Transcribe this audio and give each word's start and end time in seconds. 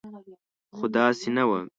خو 0.75 0.85
داسې 0.95 1.27
نه 1.35 1.43
وه. 1.49 1.59